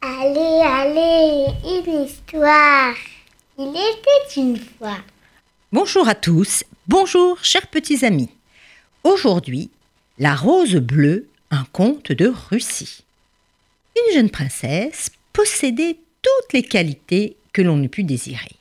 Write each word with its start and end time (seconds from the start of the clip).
Allez, 0.00 0.62
allez, 0.64 1.46
une 1.66 2.04
histoire. 2.04 2.94
Il 3.58 3.68
était 3.68 4.40
une 4.40 4.56
fois. 4.56 4.96
Bonjour 5.70 6.08
à 6.08 6.14
tous, 6.14 6.64
bonjour 6.88 7.44
chers 7.44 7.66
petits 7.66 8.06
amis. 8.06 8.30
Aujourd'hui, 9.02 9.68
La 10.18 10.34
Rose 10.34 10.76
Bleue, 10.76 11.28
un 11.50 11.66
conte 11.72 12.10
de 12.10 12.32
Russie. 12.50 13.04
Une 13.96 14.14
jeune 14.14 14.30
princesse 14.30 15.10
possédait 15.34 15.98
toutes 16.22 16.54
les 16.54 16.62
qualités 16.62 17.36
que 17.52 17.60
l'on 17.60 17.82
eût 17.82 17.90
pu 17.90 18.02
désirer. 18.02 18.56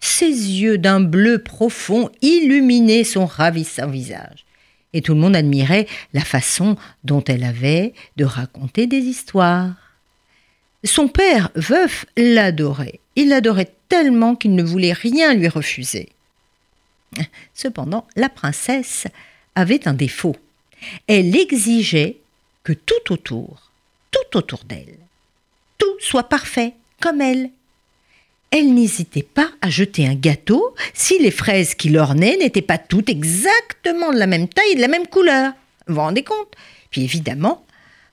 Ses 0.00 0.26
yeux 0.26 0.76
d'un 0.76 1.00
bleu 1.00 1.42
profond 1.42 2.10
illuminaient 2.20 3.04
son 3.04 3.24
ravissant 3.24 3.88
visage, 3.88 4.45
et 4.92 5.02
tout 5.02 5.14
le 5.14 5.20
monde 5.20 5.36
admirait 5.36 5.86
la 6.12 6.24
façon 6.24 6.76
dont 7.04 7.22
elle 7.24 7.44
avait 7.44 7.92
de 8.16 8.24
raconter 8.24 8.86
des 8.86 8.98
histoires. 8.98 9.74
Son 10.84 11.08
père, 11.08 11.50
veuf, 11.54 12.06
l'adorait. 12.16 13.00
Il 13.16 13.28
l'adorait 13.28 13.72
tellement 13.88 14.36
qu'il 14.36 14.54
ne 14.54 14.62
voulait 14.62 14.92
rien 14.92 15.34
lui 15.34 15.48
refuser. 15.48 16.08
Cependant, 17.54 18.06
la 18.16 18.28
princesse 18.28 19.06
avait 19.54 19.88
un 19.88 19.94
défaut. 19.94 20.36
Elle 21.06 21.34
exigeait 21.36 22.18
que 22.62 22.72
tout 22.72 23.12
autour, 23.12 23.70
tout 24.10 24.36
autour 24.36 24.64
d'elle, 24.64 24.98
tout 25.78 25.96
soit 26.00 26.28
parfait, 26.28 26.74
comme 27.00 27.20
elle. 27.20 27.50
Elle 28.58 28.72
n'hésitait 28.72 29.22
pas 29.22 29.50
à 29.60 29.68
jeter 29.68 30.06
un 30.06 30.14
gâteau 30.14 30.74
si 30.94 31.18
les 31.18 31.30
fraises 31.30 31.74
qui 31.74 31.90
l'ornaient 31.90 32.38
n'étaient 32.38 32.62
pas 32.62 32.78
toutes 32.78 33.10
exactement 33.10 34.14
de 34.14 34.18
la 34.18 34.26
même 34.26 34.48
taille 34.48 34.72
et 34.72 34.76
de 34.76 34.80
la 34.80 34.88
même 34.88 35.06
couleur. 35.06 35.52
Vous 35.86 35.96
vous 35.96 36.00
rendez 36.00 36.22
compte? 36.22 36.54
Puis 36.90 37.02
évidemment, 37.02 37.66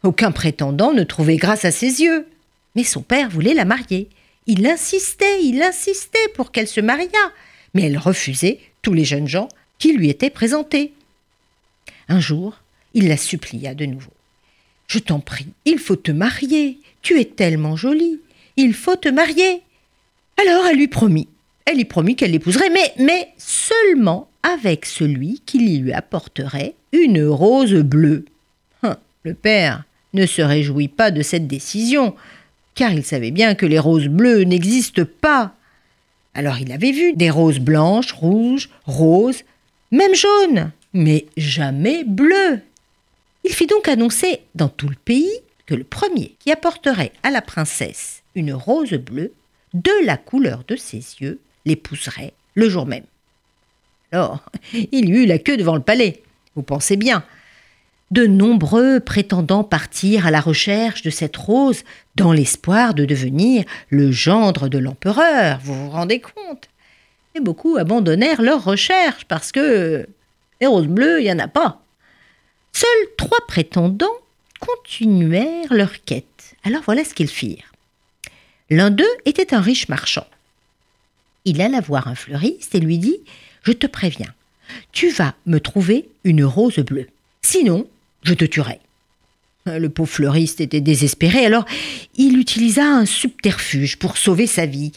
aucun 0.04 0.34
prétendant 0.34 0.92
ne 0.92 1.06
trouvait 1.06 1.38
grâce 1.38 1.64
à 1.64 1.72
ses 1.72 2.02
yeux. 2.02 2.28
Mais 2.76 2.84
son 2.84 3.02
père 3.02 3.30
voulait 3.30 3.54
la 3.54 3.64
marier. 3.64 4.10
Il 4.46 4.68
insistait, 4.68 5.42
il 5.46 5.62
insistait 5.64 6.28
pour 6.36 6.52
qu'elle 6.52 6.68
se 6.68 6.82
mariât. 6.82 7.32
Mais 7.74 7.84
elle 7.84 7.98
refusait 7.98 8.60
tous 8.82 8.92
les 8.92 9.06
jeunes 9.06 9.30
gens 9.30 9.48
qui 9.80 9.94
lui 9.94 10.10
étaient 10.10 10.30
présentés. 10.30 10.92
Un 12.10 12.20
jour, 12.20 12.58
il 12.94 13.08
la 13.08 13.16
supplia 13.16 13.76
de 13.76 13.86
nouveau. 13.86 14.12
Je 14.88 15.00
t'en 15.00 15.22
prie, 15.22 15.48
il 15.64 15.80
faut 15.80 15.96
te 15.96 16.12
marier. 16.12 16.80
Tu 17.02 17.22
es 17.22 17.26
tellement 17.26 17.78
jolie. 17.78 18.20
Il 18.58 18.74
faut 18.74 18.98
te 18.98 19.08
marier. 19.08 19.62
Alors 20.42 20.66
elle 20.66 20.78
lui 20.78 20.88
promit. 20.88 21.28
Elle 21.66 21.78
lui 21.78 21.86
promit 21.86 22.16
qu'elle 22.16 22.32
l'épouserait, 22.32 22.70
mais, 22.70 23.34
seulement 23.38 24.30
avec 24.44 24.86
celui 24.86 25.42
qui 25.46 25.60
lui 25.60 25.94
apporterait 25.94 26.76
une 26.92 27.24
rose 27.24 27.74
bleue. 27.76 28.26
Hein, 28.84 28.98
le 29.24 29.34
père 29.34 29.84
ne 30.14 30.26
se 30.26 30.42
réjouit 30.42 30.90
pas 30.90 31.12
de 31.12 31.22
cette 31.22 31.48
décision, 31.48 32.16
car 32.76 32.92
il 32.92 33.04
savait 33.04 33.32
bien 33.32 33.56
que 33.56 33.66
les 33.66 33.80
roses 33.80 34.08
bleues 34.08 34.44
n'existent 34.44 35.06
pas. 35.22 35.54
Alors 36.34 36.58
il 36.60 36.72
avait 36.72 36.92
vu 36.92 37.14
des 37.14 37.30
roses 37.30 37.60
blanches, 37.60 38.12
rouges, 38.12 38.70
roses, 38.86 39.44
même 39.92 40.16
jaunes, 40.16 40.72
mais 40.94 41.26
jamais 41.38 42.04
bleues. 42.04 42.60
Il 43.44 43.52
fit 43.52 43.68
donc 43.68 43.88
annoncer 43.88 44.42
dans 44.56 44.70
tout 44.70 44.90
le 44.90 44.96
pays 44.96 45.32
que 45.66 45.76
le 45.76 45.84
premier 45.84 46.36
qui 46.40 46.52
apporterait 46.52 47.12
à 47.24 47.32
la 47.32 47.42
princesse 47.42 48.24
une 48.36 48.54
rose 48.54 48.94
bleue, 48.94 49.32
de 49.74 50.06
la 50.06 50.18
couleur 50.18 50.64
de 50.68 50.76
ses 50.76 51.04
yeux, 51.20 51.40
l'épouserait 51.66 52.34
le 52.56 52.70
jour 52.70 52.86
même. 52.86 53.06
Alors, 54.12 54.44
il 54.74 55.10
y 55.10 55.12
eut 55.12 55.26
la 55.26 55.40
queue 55.40 55.58
devant 55.58 55.76
le 55.76 55.82
palais. 55.82 56.22
Vous 56.56 56.64
pensez 56.64 56.98
bien. 56.98 57.24
De 58.12 58.28
nombreux 58.28 59.00
prétendants 59.00 59.64
partirent 59.64 60.28
à 60.28 60.32
la 60.32 60.40
recherche 60.40 61.02
de 61.02 61.10
cette 61.10 61.36
rose 61.36 61.84
dans 62.16 62.32
l'espoir 62.32 62.94
de 62.94 63.06
devenir 63.06 63.66
le 63.90 64.12
gendre 64.12 64.70
de 64.70 64.78
l'empereur, 64.78 65.60
vous 65.64 65.74
vous 65.74 65.90
rendez 65.90 66.20
compte 66.20 66.70
Et 67.34 67.40
beaucoup 67.40 67.78
abandonnèrent 67.78 68.44
leurs 68.44 68.64
recherches 68.64 69.26
parce 69.26 69.52
que 69.52 70.08
les 70.62 70.68
roses 70.68 70.88
bleues, 70.88 71.22
il 71.22 71.24
n'y 71.24 71.32
en 71.32 71.40
a 71.40 71.48
pas. 71.48 71.82
Seuls 72.72 73.08
trois 73.18 73.40
prétendants 73.48 74.06
continuèrent 74.60 75.74
leur 75.74 76.04
quête. 76.04 76.56
Alors 76.64 76.84
voilà 76.86 77.04
ce 77.04 77.16
qu'ils 77.16 77.28
firent. 77.28 77.73
L'un 78.70 78.92
d'eux 78.92 79.06
était 79.26 79.54
un 79.54 79.62
riche 79.62 79.90
marchand. 79.90 80.28
Il 81.46 81.62
alla 81.62 81.82
voir 81.82 82.08
un 82.08 82.16
fleuriste 82.16 82.76
et 82.76 82.80
lui 82.80 82.98
dit 82.98 83.18
Je 83.64 83.72
te 83.72 83.88
préviens, 83.88 84.34
tu 84.92 85.10
vas 85.10 85.36
me 85.46 85.60
trouver 85.60 86.10
une 86.24 86.44
rose 86.44 86.80
bleue. 86.80 87.08
Sinon, 87.42 87.88
je 88.24 88.34
te 88.34 88.46
tuerai. 88.46 88.80
Le 89.66 89.88
pauvre 89.88 90.10
fleuriste 90.10 90.60
était 90.60 90.82
désespéré, 90.82 91.46
alors 91.46 91.66
il 92.16 92.38
utilisa 92.38 92.84
un 92.84 93.06
subterfuge 93.06 93.98
pour 93.98 94.18
sauver 94.18 94.48
sa 94.48 94.66
vie. 94.66 94.92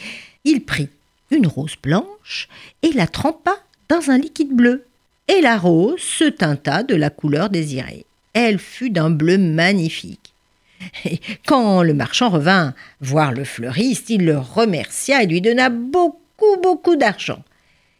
Il 0.44 0.62
prit 0.62 0.88
une 1.30 1.46
rose 1.46 1.76
blanche 1.80 2.48
et 2.82 2.92
la 2.92 3.06
trempa 3.06 3.56
dans 3.88 4.10
un 4.10 4.18
liquide 4.18 4.52
bleu. 4.52 4.84
Et 5.28 5.40
la 5.40 5.58
rose 5.58 6.00
se 6.00 6.24
teinta 6.24 6.82
de 6.82 6.94
la 6.94 7.10
couleur 7.10 7.50
désirée. 7.50 8.06
Elle 8.32 8.58
fut 8.58 8.90
d'un 8.90 9.10
bleu 9.10 9.38
magnifique. 9.38 10.25
Et 11.04 11.20
quand 11.46 11.82
le 11.82 11.94
marchand 11.94 12.30
revint 12.30 12.74
voir 13.00 13.32
le 13.32 13.44
fleuriste, 13.44 14.10
il 14.10 14.24
le 14.24 14.38
remercia 14.38 15.22
et 15.22 15.26
lui 15.26 15.40
donna 15.40 15.68
beaucoup, 15.68 16.56
beaucoup 16.62 16.96
d'argent. 16.96 17.42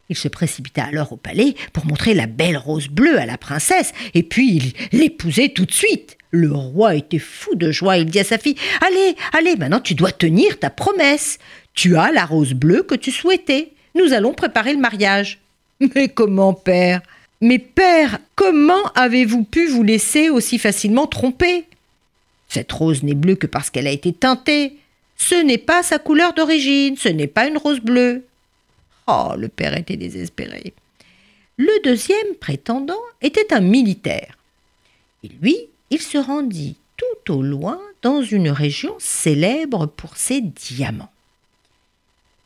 Il 0.08 0.16
se 0.16 0.28
précipita 0.28 0.84
alors 0.84 1.12
au 1.12 1.16
palais 1.16 1.54
pour 1.72 1.86
montrer 1.86 2.14
la 2.14 2.26
belle 2.26 2.56
rose 2.56 2.88
bleue 2.88 3.18
à 3.18 3.26
la 3.26 3.38
princesse, 3.38 3.92
et 4.14 4.22
puis 4.22 4.56
il 4.56 4.72
l'épousait 4.98 5.48
tout 5.48 5.66
de 5.66 5.72
suite. 5.72 6.16
Le 6.30 6.52
roi 6.52 6.94
était 6.94 7.18
fou 7.18 7.54
de 7.54 7.70
joie. 7.70 7.98
Il 7.98 8.06
dit 8.06 8.20
à 8.20 8.24
sa 8.24 8.38
fille 8.38 8.56
Allez, 8.86 9.16
allez, 9.32 9.56
maintenant 9.56 9.80
tu 9.80 9.94
dois 9.94 10.12
tenir 10.12 10.58
ta 10.58 10.70
promesse. 10.70 11.38
Tu 11.74 11.96
as 11.96 12.12
la 12.12 12.24
rose 12.24 12.52
bleue 12.52 12.82
que 12.82 12.94
tu 12.94 13.10
souhaitais. 13.10 13.72
Nous 13.94 14.12
allons 14.12 14.34
préparer 14.34 14.72
le 14.72 14.80
mariage. 14.80 15.40
Mais 15.94 16.08
comment, 16.08 16.52
père? 16.52 17.00
Mais 17.40 17.58
père, 17.58 18.18
comment 18.34 18.84
avez-vous 18.94 19.44
pu 19.44 19.66
vous 19.66 19.82
laisser 19.82 20.30
aussi 20.30 20.58
facilement 20.58 21.06
tromper? 21.06 21.64
Cette 22.48 22.72
rose 22.72 23.02
n'est 23.02 23.14
bleue 23.14 23.36
que 23.36 23.46
parce 23.46 23.70
qu'elle 23.70 23.86
a 23.86 23.92
été 23.92 24.12
teintée. 24.12 24.78
Ce 25.16 25.34
n'est 25.34 25.58
pas 25.58 25.82
sa 25.82 25.98
couleur 25.98 26.34
d'origine, 26.34 26.96
ce 26.96 27.08
n'est 27.08 27.26
pas 27.26 27.46
une 27.46 27.58
rose 27.58 27.80
bleue. 27.80 28.24
Oh, 29.06 29.32
le 29.36 29.48
père 29.48 29.76
était 29.76 29.96
désespéré. 29.96 30.74
Le 31.56 31.82
deuxième 31.82 32.34
prétendant 32.40 33.00
était 33.22 33.54
un 33.54 33.60
militaire. 33.60 34.36
Et 35.24 35.30
lui, 35.40 35.56
il 35.90 36.00
se 36.00 36.18
rendit 36.18 36.76
tout 36.96 37.32
au 37.32 37.42
loin 37.42 37.80
dans 38.02 38.22
une 38.22 38.50
région 38.50 38.94
célèbre 38.98 39.86
pour 39.86 40.16
ses 40.16 40.40
diamants. 40.40 41.10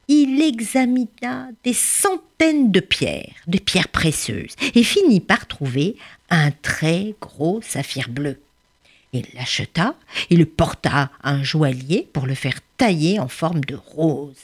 Il 0.09 0.43
examina 0.43 1.49
des 1.65 1.73
centaines 1.73 2.73
de 2.73 2.81
pierres, 2.81 3.35
de 3.47 3.59
pierres 3.59 3.89
précieuses, 3.89 4.57
et 4.75 4.83
finit 4.83 5.21
par 5.21 5.47
trouver 5.47 5.97
un 6.31 6.51
très 6.51 7.15
gros 7.21 7.61
saphir 7.63 8.09
bleu. 8.09 8.41
Il 9.13 9.25
l'acheta 9.35 9.95
et 10.31 10.37
le 10.37 10.47
porta 10.47 11.11
à 11.23 11.31
un 11.31 11.43
joaillier 11.43 12.07
pour 12.13 12.27
le 12.27 12.35
faire 12.35 12.61
tailler 12.77 13.19
en 13.19 13.29
forme 13.29 13.65
de 13.65 13.75
rose. 13.75 14.37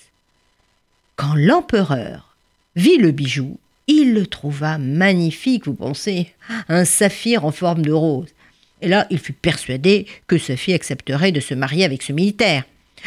Quand 1.15 1.35
l'empereur 1.35 2.37
vit 2.75 2.99
le 2.99 3.13
bijou, 3.13 3.59
il 3.87 4.13
le 4.13 4.27
trouva 4.27 4.79
magnifique, 4.79 5.67
vous 5.67 5.75
pensez, 5.75 6.33
un 6.69 6.85
saphir 6.85 7.45
en 7.45 7.53
forme 7.53 7.83
de 7.83 7.93
rose. 7.93 8.29
Et 8.83 8.89
là, 8.89 9.07
il 9.11 9.19
fut 9.19 9.33
persuadé 9.33 10.07
que 10.27 10.39
sa 10.39 10.57
fille 10.57 10.75
accepterait 10.75 11.33
de 11.33 11.41
se 11.41 11.55
marier 11.55 11.85
avec 11.85 12.03
ce 12.03 12.13
militaire. 12.13 12.65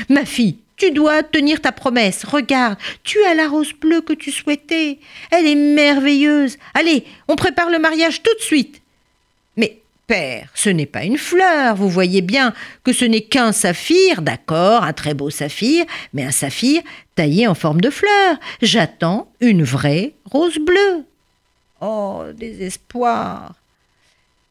Ma 0.07 0.25
fille, 0.25 0.57
tu 0.77 0.91
dois 0.91 1.23
tenir 1.23 1.61
ta 1.61 1.71
promesse. 1.71 2.23
Regarde, 2.23 2.77
tu 3.03 3.21
as 3.25 3.35
la 3.35 3.49
rose 3.49 3.73
bleue 3.73 4.01
que 4.01 4.13
tu 4.13 4.31
souhaitais. 4.31 4.99
Elle 5.29 5.45
est 5.45 5.55
merveilleuse. 5.55 6.57
Allez, 6.73 7.03
on 7.27 7.35
prépare 7.35 7.69
le 7.69 7.79
mariage 7.79 8.23
tout 8.23 8.33
de 8.35 8.41
suite. 8.41 8.81
Père, 10.09 10.49
ce 10.55 10.71
n'est 10.71 10.87
pas 10.87 11.03
une 11.03 11.19
fleur, 11.19 11.75
vous 11.75 11.87
voyez 11.87 12.23
bien 12.23 12.55
que 12.83 12.93
ce 12.93 13.05
n'est 13.05 13.21
qu'un 13.21 13.51
saphir, 13.51 14.23
d'accord, 14.23 14.83
un 14.83 14.91
très 14.91 15.13
beau 15.13 15.29
saphir, 15.29 15.85
mais 16.13 16.23
un 16.23 16.31
saphir 16.31 16.81
taillé 17.13 17.45
en 17.45 17.53
forme 17.53 17.79
de 17.79 17.91
fleur. 17.91 18.37
J'attends 18.63 19.31
une 19.39 19.61
vraie 19.61 20.15
rose 20.25 20.57
bleue. 20.57 21.05
Oh, 21.79 22.23
désespoir. 22.35 23.53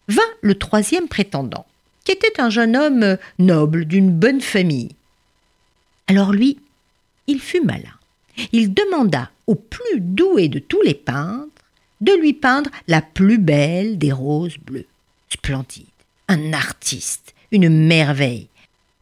Vint 0.06 0.22
le 0.42 0.54
troisième 0.54 1.08
prétendant, 1.08 1.66
qui 2.04 2.12
était 2.12 2.40
un 2.40 2.50
jeune 2.50 2.76
homme 2.76 3.18
noble, 3.40 3.84
d'une 3.84 4.12
bonne 4.12 4.40
famille. 4.40 4.94
Alors 6.06 6.30
lui, 6.30 6.60
il 7.26 7.40
fut 7.40 7.64
malin. 7.64 7.98
Il 8.52 8.72
demanda 8.74 9.32
au 9.48 9.56
plus 9.56 9.98
doué 9.98 10.46
de 10.46 10.60
tous 10.60 10.82
les 10.82 10.94
peintres 10.94 11.50
de 12.00 12.12
lui 12.12 12.32
peindre 12.32 12.70
la 12.86 13.02
plus 13.02 13.38
belle 13.38 13.98
des 13.98 14.12
roses 14.12 14.58
bleues 14.58 14.86
splendide, 15.30 15.86
un 16.28 16.52
artiste, 16.52 17.34
une 17.52 17.68
merveille. 17.68 18.48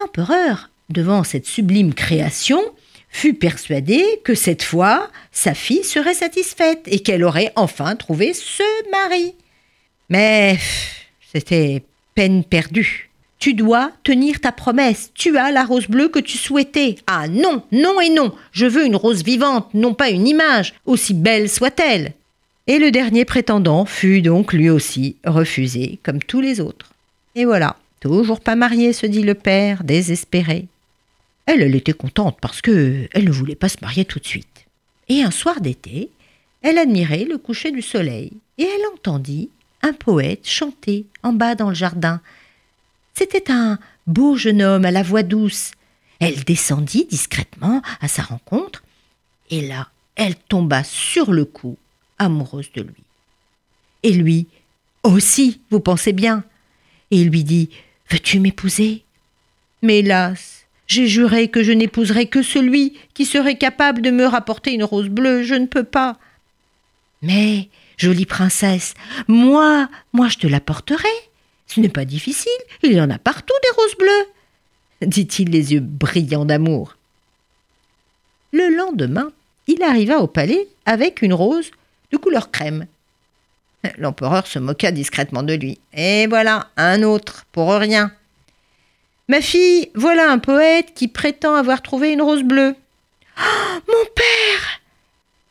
L'empereur, 0.00 0.70
devant 0.90 1.24
cette 1.24 1.46
sublime 1.46 1.94
création, 1.94 2.60
fut 3.08 3.34
persuadé 3.34 4.04
que 4.24 4.34
cette 4.34 4.62
fois 4.62 5.10
sa 5.32 5.54
fille 5.54 5.84
serait 5.84 6.14
satisfaite 6.14 6.82
et 6.86 7.00
qu'elle 7.00 7.24
aurait 7.24 7.52
enfin 7.56 7.96
trouvé 7.96 8.34
ce 8.34 8.62
mari. 8.90 9.34
Mais 10.10 10.58
c'était 11.32 11.82
peine 12.14 12.44
perdue. 12.44 13.10
Tu 13.38 13.54
dois 13.54 13.92
tenir 14.02 14.40
ta 14.40 14.52
promesse. 14.52 15.10
Tu 15.14 15.36
as 15.36 15.50
la 15.50 15.64
rose 15.64 15.88
bleue 15.88 16.08
que 16.08 16.18
tu 16.18 16.38
souhaitais. 16.38 16.96
Ah 17.06 17.28
non, 17.28 17.62
non 17.70 18.00
et 18.00 18.08
non. 18.08 18.34
Je 18.52 18.66
veux 18.66 18.84
une 18.84 18.96
rose 18.96 19.22
vivante, 19.22 19.72
non 19.74 19.94
pas 19.94 20.10
une 20.10 20.26
image, 20.26 20.74
aussi 20.86 21.12
belle 21.12 21.48
soit-elle. 21.48 22.14
Et 22.66 22.78
le 22.78 22.90
dernier 22.90 23.24
prétendant 23.24 23.84
fut 23.84 24.22
donc 24.22 24.52
lui 24.52 24.68
aussi 24.68 25.16
refusé, 25.24 26.00
comme 26.02 26.20
tous 26.20 26.40
les 26.40 26.60
autres. 26.60 26.92
Et 27.34 27.44
voilà, 27.44 27.76
toujours 28.00 28.40
pas 28.40 28.56
mariée, 28.56 28.92
se 28.92 29.06
dit 29.06 29.22
le 29.22 29.34
père, 29.34 29.84
désespéré. 29.84 30.66
Elle, 31.46 31.62
elle 31.62 31.76
était 31.76 31.92
contente 31.92 32.38
parce 32.40 32.60
que 32.60 33.08
elle 33.12 33.24
ne 33.24 33.30
voulait 33.30 33.54
pas 33.54 33.68
se 33.68 33.78
marier 33.80 34.04
tout 34.04 34.18
de 34.18 34.26
suite. 34.26 34.66
Et 35.08 35.22
un 35.22 35.30
soir 35.30 35.60
d'été, 35.60 36.10
elle 36.62 36.78
admirait 36.78 37.24
le 37.24 37.38
coucher 37.38 37.70
du 37.70 37.82
soleil 37.82 38.32
et 38.58 38.64
elle 38.64 38.86
entendit 38.92 39.50
un 39.82 39.92
poète 39.92 40.48
chanter 40.48 41.06
en 41.22 41.32
bas 41.32 41.54
dans 41.54 41.68
le 41.68 41.74
jardin. 41.74 42.20
C'était 43.14 43.52
un 43.52 43.78
beau 44.08 44.36
jeune 44.36 44.62
homme 44.62 44.84
à 44.84 44.90
la 44.90 45.04
voix 45.04 45.22
douce. 45.22 45.70
Elle 46.18 46.42
descendit 46.42 47.06
discrètement 47.08 47.82
à 48.00 48.08
sa 48.08 48.22
rencontre 48.22 48.82
et 49.50 49.60
là, 49.68 49.88
elle 50.16 50.34
tomba 50.34 50.82
sur 50.82 51.32
le 51.32 51.44
coup, 51.44 51.76
amoureuse 52.18 52.70
de 52.74 52.82
lui. 52.82 53.02
Et 54.02 54.12
lui 54.12 54.46
aussi, 55.02 55.60
vous 55.70 55.80
pensez 55.80 56.12
bien. 56.12 56.44
Et 57.10 57.20
il 57.20 57.28
lui 57.28 57.44
dit 57.44 57.70
Veux-tu 58.10 58.40
m'épouser? 58.40 59.04
Mais 59.82 59.98
hélas, 59.98 60.66
j'ai 60.86 61.06
juré 61.06 61.48
que 61.48 61.62
je 61.62 61.72
n'épouserais 61.72 62.26
que 62.26 62.42
celui 62.42 62.98
qui 63.14 63.24
serait 63.24 63.58
capable 63.58 64.02
de 64.02 64.10
me 64.10 64.26
rapporter 64.26 64.72
une 64.72 64.84
rose 64.84 65.08
bleue. 65.08 65.42
Je 65.42 65.54
ne 65.54 65.66
peux 65.66 65.84
pas. 65.84 66.18
Mais, 67.22 67.68
jolie 67.96 68.26
princesse, 68.26 68.94
moi, 69.28 69.88
moi 70.12 70.28
je 70.28 70.38
te 70.38 70.46
l'apporterai. 70.46 71.08
Ce 71.66 71.80
n'est 71.80 71.88
pas 71.88 72.04
difficile, 72.04 72.52
il 72.82 72.92
y 72.92 73.00
en 73.00 73.10
a 73.10 73.18
partout 73.18 73.54
des 73.62 73.82
roses 73.82 73.96
bleues, 73.98 75.08
dit-il 75.08 75.50
les 75.50 75.72
yeux 75.72 75.80
brillants 75.80 76.44
d'amour. 76.44 76.96
Le 78.52 78.68
lendemain, 78.76 79.32
il 79.66 79.82
arriva 79.82 80.20
au 80.20 80.28
palais 80.28 80.68
avec 80.84 81.22
une 81.22 81.34
rose 81.34 81.72
de 82.12 82.16
couleur 82.16 82.50
crème. 82.50 82.86
L'empereur 83.98 84.46
se 84.46 84.58
moqua 84.58 84.90
discrètement 84.90 85.42
de 85.42 85.54
lui. 85.54 85.78
Et 85.94 86.26
voilà, 86.26 86.68
un 86.76 87.02
autre, 87.02 87.46
pour 87.52 87.72
rien. 87.72 88.12
Ma 89.28 89.40
fille, 89.40 89.90
voilà 89.94 90.30
un 90.30 90.38
poète 90.38 90.94
qui 90.94 91.08
prétend 91.08 91.54
avoir 91.54 91.82
trouvé 91.82 92.12
une 92.12 92.22
rose 92.22 92.42
bleue. 92.42 92.74
Oh, 93.38 93.78
mon 93.88 94.04
père 94.14 94.80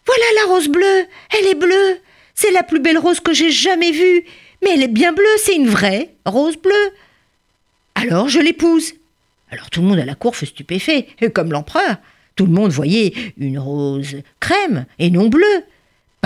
Voilà 0.07 0.23
la 0.41 0.51
rose 0.51 0.69
bleue 0.69 1.05
Elle 1.37 1.45
est 1.45 1.59
bleue 1.59 1.99
C'est 2.33 2.49
la 2.49 2.63
plus 2.63 2.79
belle 2.79 2.97
rose 2.97 3.19
que 3.19 3.31
j'ai 3.31 3.51
jamais 3.51 3.91
vue 3.91 4.25
Mais 4.63 4.71
elle 4.73 4.81
est 4.81 4.87
bien 4.87 5.13
bleue, 5.13 5.37
c'est 5.37 5.55
une 5.55 5.69
vraie 5.69 6.15
rose 6.25 6.57
bleue 6.57 6.91
Alors 7.93 8.27
je 8.27 8.39
l'épouse. 8.39 8.93
Alors 9.51 9.69
tout 9.69 9.81
le 9.81 9.87
monde 9.87 9.99
à 9.99 10.05
la 10.05 10.15
cour 10.15 10.35
fut 10.35 10.47
stupéfait, 10.47 11.07
comme 11.33 11.51
l'empereur. 11.51 11.97
Tout 12.35 12.47
le 12.47 12.51
monde 12.51 12.71
voyait 12.71 13.13
une 13.37 13.59
rose 13.59 14.17
crème 14.39 14.85
et 14.97 15.11
non 15.11 15.27
bleue. 15.27 15.63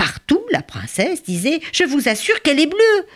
Partout, 0.00 0.40
la 0.50 0.62
princesse 0.62 1.22
disait 1.24 1.60
Je 1.74 1.84
vous 1.84 2.08
assure 2.08 2.40
qu'elle 2.40 2.58
est 2.58 2.64
bleue. 2.66 3.06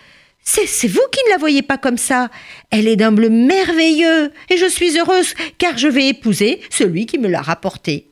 C'est 0.43 0.87
vous 0.87 1.01
qui 1.11 1.21
ne 1.25 1.31
la 1.31 1.39
voyez 1.39 1.63
pas 1.63 1.79
comme 1.79 1.97
ça. 1.97 2.29
Elle 2.71 2.87
est 2.87 2.97
d'un 2.97 3.11
bleu 3.11 3.31
merveilleux, 3.31 4.31
et 4.51 4.59
je 4.59 4.69
suis 4.69 4.99
heureuse, 4.99 5.33
car 5.57 5.79
je 5.79 5.89
vais 5.89 6.09
épouser 6.09 6.61
celui 6.69 7.07
qui 7.07 7.17
me 7.17 7.29
l'a 7.29 7.41
rapportée. 7.41 8.07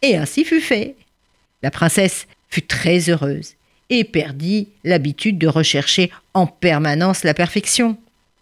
Et 0.00 0.16
ainsi 0.16 0.44
fut 0.44 0.60
fait. 0.60 0.94
La 1.64 1.72
princesse 1.72 2.28
fut 2.50 2.62
très 2.62 3.10
heureuse, 3.10 3.54
et 3.90 4.04
perdit 4.04 4.68
l'habitude 4.84 5.36
de 5.36 5.48
rechercher 5.48 6.12
en 6.34 6.46
permanence 6.46 7.24
la 7.24 7.34
perfection. 7.34 7.96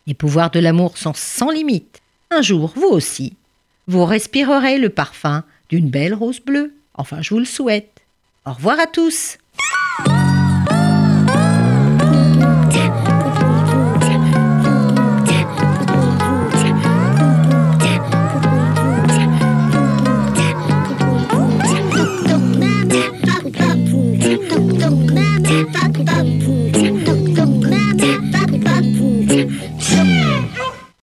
Les 0.06 0.12
pouvoirs 0.12 0.50
de 0.50 0.60
l'amour 0.60 0.98
sont 0.98 1.14
sans 1.14 1.50
limite. 1.50 2.02
Un 2.30 2.42
jour, 2.42 2.74
vous 2.76 2.88
aussi, 2.88 3.36
vous 3.86 4.04
respirerez 4.04 4.76
le 4.76 4.90
parfum 4.90 5.44
d'une 5.70 5.88
belle 5.88 6.12
rose 6.12 6.40
bleue. 6.40 6.74
Enfin, 6.92 7.22
je 7.22 7.30
vous 7.30 7.40
le 7.40 7.46
souhaite. 7.46 8.02
Au 8.44 8.52
revoir 8.52 8.78
à 8.78 8.86
tous. 8.86 9.38